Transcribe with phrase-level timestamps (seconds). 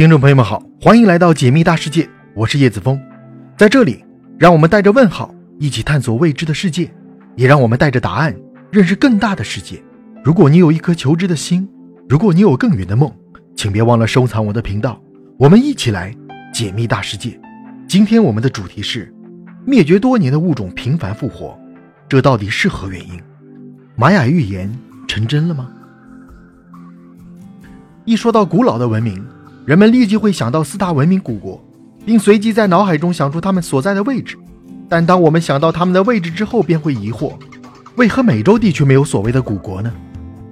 [0.00, 2.98] 听众朋友们好，欢迎来到解密大世界，我是叶子峰，
[3.58, 4.02] 在这里，
[4.38, 6.90] 让我们带着问号一起探索未知的世界，
[7.36, 8.34] 也让我们带着答案
[8.70, 9.78] 认识更大的世界。
[10.24, 11.68] 如果你有一颗求知的心，
[12.08, 13.12] 如果你有更远的梦，
[13.54, 14.98] 请别忘了收藏我的频道，
[15.38, 16.16] 我们一起来
[16.50, 17.38] 解密大世界。
[17.86, 19.14] 今天我们的主题是
[19.66, 21.54] 灭绝多年的物种频繁复活，
[22.08, 23.20] 这到底是何原因？
[23.96, 24.74] 玛雅预言
[25.06, 25.68] 成真了吗？
[28.06, 29.22] 一说到古老的文明。
[29.66, 31.62] 人们立即会想到四大文明古国，
[32.04, 34.36] 并随即在脑海中想出他们所在的位置。
[34.88, 37.34] 但当我们想到他们的位置之后，便会疑惑：
[37.96, 39.92] 为何美洲地区没有所谓的古国呢？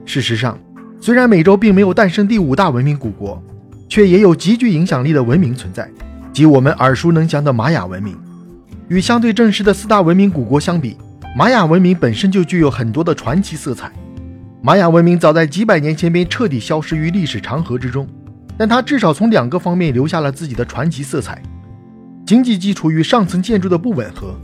[0.04, 0.58] 事实上，
[1.00, 3.42] 虽然美洲并没有诞生第五大文明古国，
[3.88, 5.90] 却也有极具影响力的文明存在，
[6.32, 8.16] 即我们耳熟能详的玛雅文明。
[8.88, 10.96] 与相对正式的四大文明古国相比，
[11.36, 13.90] 玛雅文明本身就具有很多的传奇色彩。
[14.62, 18.06] 玛雅文明早在几百年前便彻底消失于历史长河之中。
[18.58, 21.40] 但它至少从两个方面留下了自己的传奇色彩：
[22.26, 24.34] 经济基础与上层建筑的不吻合。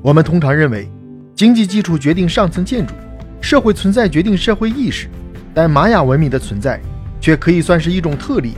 [0.00, 0.88] 我们通常认为，
[1.34, 2.94] 经济基础决定上层建筑，
[3.40, 5.08] 社会存在决定社会意识。
[5.52, 6.80] 但玛雅文明的存在
[7.20, 8.52] 却可以算是一种特例，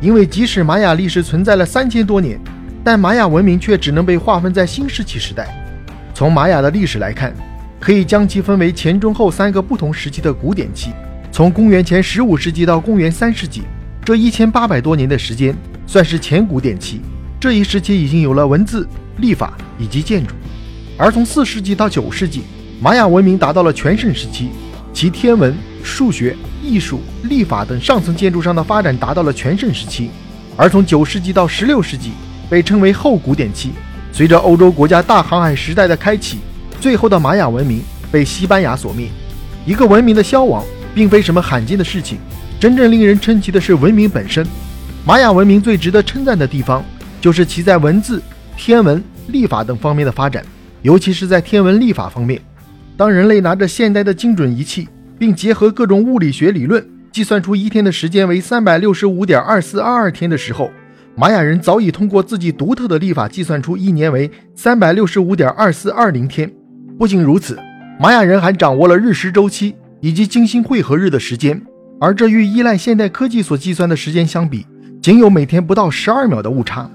[0.00, 2.40] 因为即使玛雅历史存在了三千多年，
[2.82, 5.46] 但玛雅文明却只能被划分在新石器时代。
[6.14, 7.34] 从玛雅的历史来看，
[7.78, 10.90] 可以将其分为前、中、后三个不同时期的古典期。
[11.30, 13.62] 从公元前十五世纪到公元三世纪。
[14.08, 15.54] 这一千八百多年的时间
[15.86, 17.02] 算是前古典期，
[17.38, 20.34] 这一时期已经有了文字、历法以及建筑。
[20.96, 22.44] 而从四世纪到九世纪，
[22.80, 24.48] 玛雅文明达到了全盛时期，
[24.94, 30.08] 其天文、数学、艺术、历法等上层建筑上的发展达到了全盛时期。
[30.56, 32.12] 而从九世纪到十六世纪，
[32.48, 33.72] 被称为后古典期。
[34.10, 36.38] 随着欧洲国家大航海时代的开启，
[36.80, 39.06] 最后的玛雅文明被西班牙所灭。
[39.66, 42.16] 一个文明的消亡，并非什么罕见的事情。
[42.60, 44.44] 真正令人称奇的是文明本身。
[45.06, 46.84] 玛雅文明最值得称赞的地方，
[47.20, 48.20] 就是其在文字、
[48.56, 50.44] 天文、历法等方面的发展，
[50.82, 52.40] 尤其是在天文历法方面。
[52.96, 54.88] 当人类拿着现代的精准仪器，
[55.18, 60.68] 并结合各种物理学理论，计算出一天的时间为三百六十五点二四二二天的时候，
[61.14, 66.52] 玛雅人早已通过自己独特的历法计算出一年为三百六十五点二四二零天。
[66.98, 67.56] 不仅如此，
[68.00, 71.62] 玛雅人还掌握了日食周期以及金星汇合日的时间。
[72.00, 74.66] 而这与依赖现代科技所计算的时间相比，
[75.02, 76.88] 仅有每天不到十二秒的误差。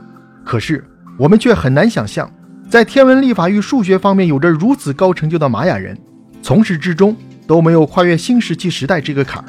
[0.46, 0.84] 可是
[1.18, 2.32] 我们却很难想象，
[2.70, 5.98] 在天文历法与数学方面有着如此高成就的玛雅人，
[6.42, 7.16] 从始至终
[7.46, 9.46] 都没有跨越新石器时代这个坎儿。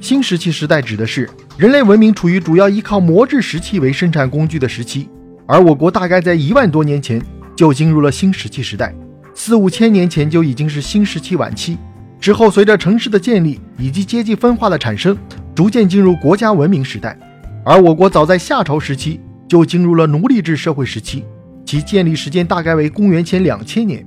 [0.00, 5.08] 新石器时代指的是人类文明处于主要依靠磨制石器为生产工具的时期，
[5.46, 7.20] 而我国大概在一万多年前
[7.56, 8.94] 就进入了新石器时代，
[9.34, 11.76] 四五千年前就已经是新石器晚期。
[12.22, 15.18] 之后，随着城市的建立以及阶级分化的产生，
[15.56, 17.18] 逐渐进入国家文明时代。
[17.64, 21.24] 而我国早在夏朝时期就进入了奴隶制社会时期，
[21.66, 24.06] 其建立时间大概为公元前两千年。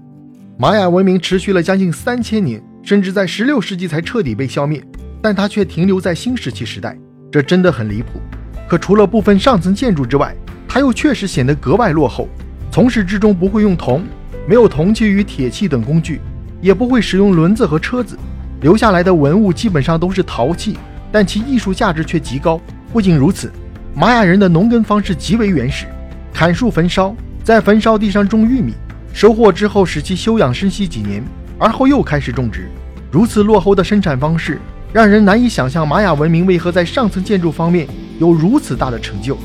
[0.58, 4.82] 玛雅文明持续了将近三千年，甚至在十六世纪才彻底被消灭，
[5.22, 6.98] 但它却停留在新石器时代，
[7.30, 8.22] 这真的很离谱。
[8.66, 10.34] 可除了部分上层建筑之外，
[10.70, 12.30] 它又确实显得格外落后，
[12.72, 14.06] 从始至终不会用铜，
[14.48, 16.22] 没有铜器与铁器等工具。
[16.62, 18.18] 也不会使用轮子和车子，
[18.62, 20.78] 留下来的文物基本上都是陶器，
[21.12, 22.60] 但其艺术价值却极高。
[22.92, 23.52] 不仅如此，
[23.94, 25.86] 玛雅人的农耕方式极为原始，
[26.34, 28.74] 砍树焚烧，在焚烧地上种玉米，
[29.14, 31.24] 收获之后使其休养生息几年，
[31.60, 32.70] 而后又开始种植。
[33.12, 34.60] 如此落后的生产方式，
[34.92, 37.88] 让人难以想象玛雅文明为何在上层建筑方面
[38.20, 39.38] 有如此大的成就。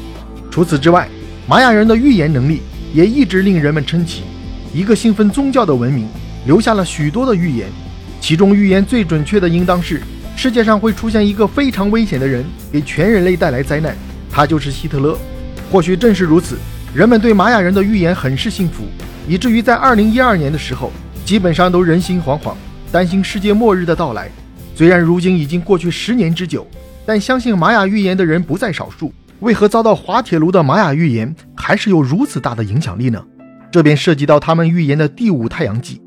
[0.50, 1.09] 除此之外，
[1.47, 4.22] 玛雅人的预言能力也一直令人们称奇。
[4.72, 6.06] 一个信奉宗教的文明。
[6.47, 7.69] 留下了许多的预言，
[8.21, 10.01] 其中预言最准确的应当是
[10.37, 13.95] 世界上会出现一个非常危险的人，给全人类带来灾难，
[14.31, 15.19] 他就是希特勒。
[15.71, 16.56] 或许正是如此，
[16.95, 18.84] 人们对玛雅人的预言很是信服，
[19.28, 20.91] 以至于在2012年的时候，
[21.25, 22.55] 基本上都人心惶惶，
[22.91, 24.31] 担心世界末日的到来。
[24.75, 26.66] 虽然如今已经过去十年之久，
[27.04, 29.13] 但相信玛雅预言的人不在少数。
[29.41, 33.22] 为何遭到滑铁卢的玛雅预言还是有如此大的影响力呢？
[33.71, 36.01] 这便涉及到他们预言的第五太阳纪。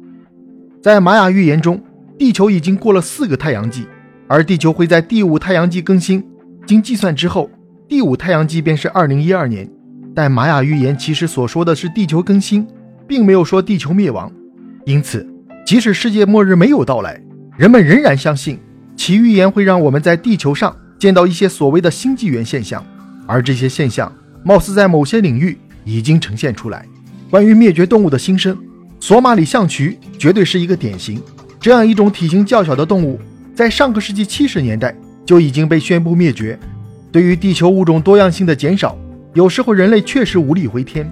[0.84, 1.82] 在玛雅预言中，
[2.20, 3.88] 地球已经过了四个太阳纪，
[4.28, 6.22] 而地球会在第五太阳纪更新。
[6.68, 7.50] 经计算之后，
[7.88, 9.66] 第五太阳纪便是二零一二年。
[10.14, 12.68] 但玛雅预言其实所说的是地球更新，
[13.08, 14.30] 并没有说地球灭亡。
[14.84, 15.26] 因此，
[15.66, 17.18] 即使世界末日没有到来，
[17.58, 18.60] 人们仍然相信
[18.98, 22.86] 其预言会让我们在地球上见到一些所谓的新纪元现象，
[23.26, 24.14] 而这些现象
[24.44, 26.86] 貌似在某些领域已经呈现出来。
[27.30, 28.58] 关于灭绝动物的新生。
[29.06, 31.22] 索马里象鼩绝对是一个典型。
[31.60, 33.20] 这样一种体型较小的动物，
[33.54, 34.96] 在上个世纪七十年代
[35.26, 36.58] 就已经被宣布灭绝。
[37.12, 38.98] 对于地球物种多样性的减少，
[39.34, 41.06] 有时候人类确实无力回天。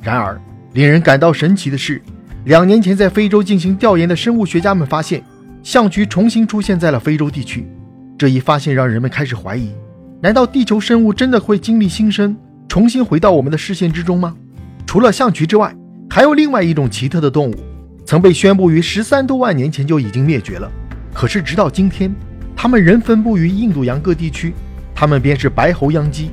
[0.00, 0.40] 然而，
[0.72, 2.00] 令人感到神奇的是，
[2.46, 5.22] 两年前在非洲进行调研的生物学家们发现，
[5.62, 7.68] 象鼩重新出现在了非洲地区。
[8.16, 9.68] 这一发现让人们开始怀疑：
[10.22, 12.34] 难道地球生物真的会经历新生，
[12.68, 14.34] 重新回到我们的视线之中吗？
[14.86, 15.76] 除了象鼩之外，
[16.14, 17.54] 还有另外一种奇特的动物，
[18.06, 20.70] 曾被宣布于十三多万年前就已经灭绝了。
[21.12, 22.14] 可是直到今天，
[22.54, 24.54] 它们仍分布于印度洋各地区。
[24.94, 26.30] 它们便是白喉秧鸡。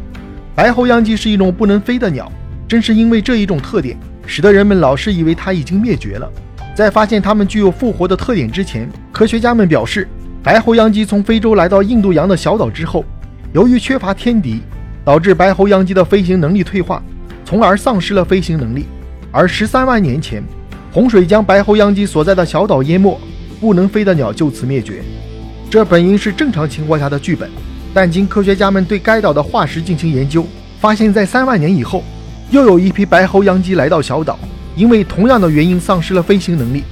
[0.53, 2.31] 白喉秧鸡是一种不能飞的鸟，
[2.67, 3.97] 正是因为这一种特点，
[4.27, 6.31] 使得人们老是以为它已经灭绝了。
[6.75, 10.07] 在发现它们具有复活的特点之前，科学家们表示，
[10.43, 13.03] 白喉秧鸡从非洲来到印度洋的小岛之后，
[13.51, 14.61] 由于缺乏天敌，
[15.03, 17.01] 导致白喉秧鸡的飞行能力退化。
[17.43, 18.85] 从而丧失了飞行能力，
[19.31, 20.43] 而十三万年前，
[20.91, 23.17] 洪水将白喉秧鸡所在的小岛淹没，
[23.61, 25.01] 不能飞的鸟就此灭绝。
[25.69, 27.49] 这本应是正常情况下的剧本，
[27.93, 30.45] 但经科学家们对该岛的化石进行研究，
[30.81, 32.03] 发现，在三万年以后，
[32.49, 34.37] 又有一批白喉秧鸡来到小岛，
[34.75, 36.83] 因为同样的原因丧失了飞行能力。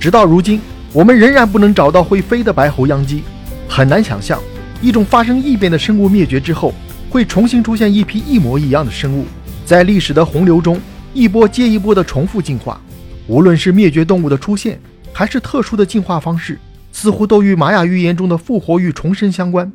[0.00, 0.58] 直到如今，
[0.94, 3.22] 我们仍然不能找到会飞的白喉秧鸡，
[3.68, 4.40] 很难想象
[4.80, 6.72] 一种发生异变的生物灭绝之后，
[7.10, 9.26] 会重新出现一批一模一样的生物。
[9.66, 10.80] 在历史的洪流中，
[11.14, 12.80] 一波接一波的重复进化，
[13.26, 14.80] 无论是灭绝动物的出现，
[15.12, 16.58] 还是特殊的进化方式，
[16.90, 19.70] 似乎都与玛雅预言中的复活与重生相关。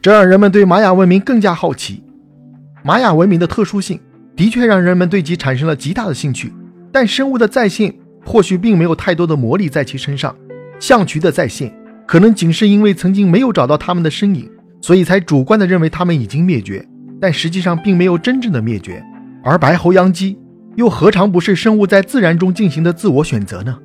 [0.00, 2.02] 这让人们对玛雅文明更加好奇。
[2.82, 3.98] 玛雅文明的特殊性
[4.34, 6.52] 的确让人们对其产生了极大的兴趣，
[6.90, 7.94] 但生物的再现
[8.24, 10.34] 或许并没有太多的魔力在其身上。
[10.80, 11.72] 象群的再现，
[12.06, 14.50] 可能仅是因为曾经没有找到它们的身影，
[14.80, 16.84] 所以才主观的认为它们已经灭绝，
[17.20, 19.02] 但实际上并没有真正的灭绝。
[19.44, 20.36] 而白喉秧鸡
[20.76, 23.78] 又何尝不是生物在自然中进行的自我选择呢？